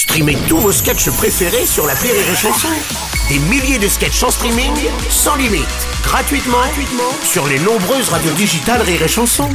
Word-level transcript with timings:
Streamez 0.00 0.38
tous 0.48 0.56
vos 0.56 0.72
sketchs 0.72 1.10
préférés 1.10 1.66
sur 1.66 1.86
la 1.86 1.92
Rire 1.92 2.14
et 2.14 2.34
Chanson. 2.34 2.68
Des 3.28 3.38
milliers 3.50 3.78
de 3.78 3.86
sketchs 3.86 4.22
en 4.22 4.30
streaming, 4.30 4.72
sans 5.10 5.36
limite, 5.36 5.68
gratuitement, 6.02 6.56
gratuitement 6.56 7.12
sur 7.22 7.46
les 7.46 7.58
nombreuses 7.58 8.08
radios 8.08 8.32
digitales 8.32 8.80
Rire 8.80 9.02
et 9.02 9.08
Chanson. 9.08 9.50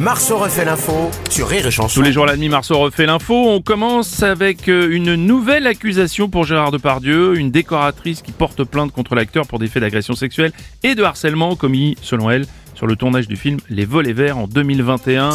Marceau 0.00 0.38
refait 0.38 0.64
l'info 0.64 1.10
sur 1.28 1.46
Rire 1.46 1.66
et 1.66 1.70
Chanson. 1.70 2.00
Tous 2.00 2.02
les 2.02 2.10
jours 2.10 2.24
à 2.24 2.28
la 2.28 2.36
demi, 2.36 2.48
Marceau 2.48 2.78
refait 2.78 3.04
l'info. 3.04 3.34
On 3.34 3.60
commence 3.60 4.22
avec 4.22 4.70
euh, 4.70 4.88
une 4.90 5.14
nouvelle 5.14 5.66
accusation 5.66 6.30
pour 6.30 6.44
Gérard 6.44 6.70
Depardieu, 6.70 7.36
une 7.36 7.50
décoratrice 7.50 8.22
qui 8.22 8.32
porte 8.32 8.64
plainte 8.64 8.92
contre 8.92 9.14
l'acteur 9.14 9.46
pour 9.46 9.58
des 9.58 9.66
faits 9.66 9.82
d'agression 9.82 10.14
sexuelle 10.14 10.52
et 10.82 10.94
de 10.94 11.02
harcèlement 11.02 11.54
commis, 11.54 11.98
selon 12.00 12.30
elle, 12.30 12.46
sur 12.74 12.86
le 12.86 12.96
tournage 12.96 13.28
du 13.28 13.36
film 13.36 13.58
Les 13.68 13.84
Volets 13.84 14.14
Verts 14.14 14.38
en 14.38 14.46
2021. 14.46 15.32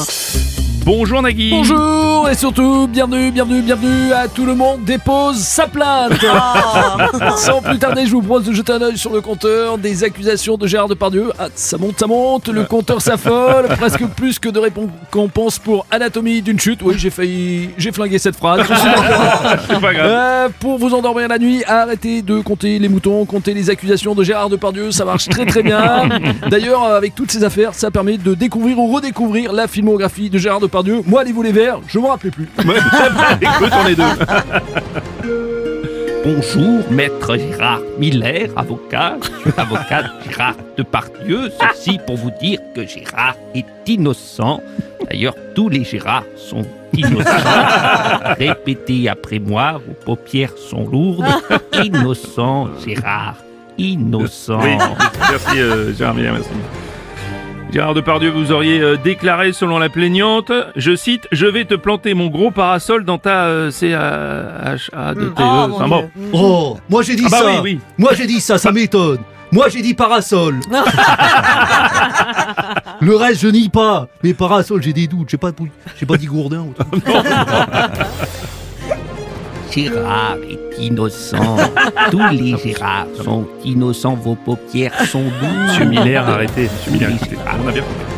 Bonjour 0.85 1.19
Nagui 1.19 1.49
Bonjour 1.49 2.29
et 2.29 2.35
surtout 2.35 2.85
bienvenue, 2.87 3.31
bienvenue, 3.31 3.63
bienvenue 3.63 4.13
à 4.13 4.27
tout 4.27 4.45
le 4.45 4.53
monde 4.53 4.83
dépose 4.83 5.39
sa 5.39 5.65
plainte. 5.65 6.13
Sans 7.37 7.59
plus 7.59 7.79
tarder, 7.79 8.05
je 8.05 8.11
vous 8.11 8.21
propose 8.21 8.45
de 8.45 8.53
jeter 8.53 8.73
un 8.73 8.81
œil 8.83 8.95
sur 8.95 9.11
le 9.11 9.19
compteur 9.19 9.79
des 9.79 10.03
accusations 10.03 10.57
de 10.57 10.67
Gérard 10.67 10.87
Depardieu. 10.87 11.31
Ah, 11.39 11.47
ça 11.55 11.79
monte, 11.79 11.99
ça 11.99 12.05
monte, 12.05 12.49
le 12.49 12.65
compteur 12.65 13.01
s'affole, 13.01 13.67
presque 13.79 14.05
plus 14.09 14.37
que 14.37 14.47
de 14.49 14.59
récompenses 14.59 15.57
pour 15.57 15.87
anatomie 15.89 16.43
d'une 16.43 16.59
chute. 16.59 16.81
Oui, 16.83 16.93
j'ai 16.97 17.09
failli, 17.09 17.71
j'ai 17.79 17.91
flingué 17.91 18.19
cette 18.19 18.35
phrase. 18.35 18.61
Je 18.69 18.75
suis 18.75 18.85
d'accord. 18.85 19.55
C'est 19.67 19.81
pas 19.81 19.93
grave. 19.93 20.07
Euh, 20.07 20.49
pour 20.59 20.77
vous 20.77 20.93
endormir 20.93 21.27
la 21.27 21.39
nuit, 21.39 21.63
arrêtez 21.65 22.21
de 22.21 22.41
compter 22.41 22.77
les 22.77 22.89
moutons, 22.89 23.25
comptez 23.25 23.55
les 23.55 23.71
accusations 23.71 24.13
de 24.13 24.23
Gérard 24.23 24.49
Depardieu, 24.49 24.91
ça 24.91 25.03
marche 25.03 25.29
très 25.29 25.47
très 25.47 25.63
bien. 25.63 26.09
D'ailleurs, 26.51 26.83
avec 26.83 27.15
toutes 27.15 27.31
ces 27.31 27.43
affaires, 27.43 27.73
ça 27.73 27.89
permet 27.89 28.17
de 28.17 28.35
découvrir 28.35 28.77
ou 28.77 28.93
redécouvrir 28.93 29.51
la 29.51 29.67
filmographie 29.67 30.29
de 30.29 30.37
Gérard 30.37 30.59
Depardieu. 30.59 30.74
Moi, 31.05 31.23
les 31.23 31.31
volets 31.31 31.51
verts, 31.51 31.79
je 31.87 31.99
m'en 31.99 32.09
rappelais 32.09 32.31
plus. 32.31 32.49
Ouais, 32.65 32.75
Écoute, 33.41 33.71
on 33.71 33.87
est 33.87 33.95
deux. 33.95 34.03
Bonjour, 36.25 36.83
maître 36.91 37.37
Gérard 37.37 37.81
Miller, 37.99 38.49
avocat. 38.55 39.17
Je 39.21 39.51
suis 39.51 39.59
avocat 39.59 40.03
de 40.03 40.09
Gérard 40.27 40.55
Depardieu. 40.75 41.51
Ceci 41.61 41.99
pour 42.05 42.17
vous 42.17 42.31
dire 42.41 42.59
que 42.75 42.85
Gérard 42.85 43.35
est 43.53 43.65
innocent. 43.87 44.59
D'ailleurs, 45.09 45.35
tous 45.53 45.69
les 45.69 45.83
Gérards 45.83 46.23
sont 46.35 46.65
innocents. 46.97 47.29
Répétez 48.39 49.07
après 49.07 49.39
moi, 49.39 49.79
vos 49.85 49.93
paupières 50.03 50.57
sont 50.57 50.87
lourdes. 50.87 51.25
Innocent, 51.83 52.69
Gérard. 52.85 53.37
Innocent. 53.77 54.59
Oui, 54.61 54.77
merci 55.29 55.59
euh, 55.59 55.93
Gérard 55.93 56.15
Miller, 56.15 56.33
merci. 56.33 56.49
Gérard 57.71 57.93
Depardieu, 57.93 58.29
vous 58.29 58.51
auriez 58.53 58.79
euh, 58.79 58.95
déclaré 58.95 59.51
selon 59.51 59.79
la 59.79 59.89
plaignante, 59.89 60.51
je 60.77 60.95
cite, 60.95 61.27
je 61.33 61.45
vais 61.45 61.65
te 61.65 61.73
planter 61.75 62.13
mon 62.13 62.27
gros 62.27 62.49
parasol 62.51 63.03
dans 63.03 63.17
ta 63.17 63.45
euh, 63.47 63.69
C-H-A-D-T-E. 63.69 65.43
enfin 65.43 65.87
bon. 65.89 66.09
Oh, 66.31 66.77
moi 66.89 67.01
j'ai 67.03 67.15
dit 67.15 67.23
Ah 67.27 67.29
bah 67.31 67.39
ça. 67.39 67.45
oui, 67.47 67.57
oui. 67.63 67.79
Moi 67.97 68.11
j'ai 68.15 68.27
dit 68.27 68.39
ça, 68.39 68.57
ça 68.57 68.71
m'étonne. 68.71 69.17
Moi 69.51 69.67
j'ai 69.69 69.81
dit 69.81 69.93
parasol. 69.93 70.59
Le 73.01 73.15
reste 73.15 73.41
je 73.41 73.47
nie 73.49 73.67
pas. 73.69 74.07
Mais 74.23 74.33
parasol 74.33 74.81
j'ai 74.81 74.93
des 74.93 75.07
doutes. 75.07 75.27
J'ai 75.29 75.37
pas, 75.37 75.51
j'ai 75.99 76.05
pas 76.05 76.15
dit 76.17 76.27
gourdin. 76.27 76.59
ou. 76.59 76.73
Gérard 79.75 80.37
est 80.49 80.81
innocent. 80.81 81.57
Tous 82.11 82.29
les 82.31 82.57
Gérards 82.57 83.07
sont 83.21 83.45
innocents. 83.65 84.15
Vos 84.15 84.35
paupières 84.35 84.97
sont 85.05 85.23
douces. 85.23 85.67
Monsieur 85.67 85.85
Miller, 85.85 86.29
arrêtez. 86.29 86.69
Monsieur 86.73 86.91
Miller, 86.93 87.09
écoutez, 87.09 87.35
on 87.45 87.67
a 87.67 87.71
bien 87.73 87.81
compris. 87.81 88.14